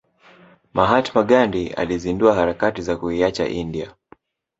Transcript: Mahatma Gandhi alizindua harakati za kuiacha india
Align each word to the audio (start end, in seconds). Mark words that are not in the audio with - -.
Mahatma 0.73 1.23
Gandhi 1.23 1.69
alizindua 1.73 2.33
harakati 2.35 2.81
za 2.81 2.97
kuiacha 2.97 3.47
india 3.47 3.95